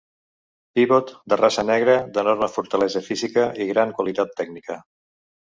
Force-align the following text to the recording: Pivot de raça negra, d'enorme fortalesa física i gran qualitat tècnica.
Pivot 0.77 1.11
de 1.33 1.37
raça 1.41 1.63
negra, 1.71 1.97
d'enorme 2.15 2.49
fortalesa 2.55 3.03
física 3.11 3.45
i 3.67 3.69
gran 3.75 3.95
qualitat 4.01 4.35
tècnica. 4.43 4.81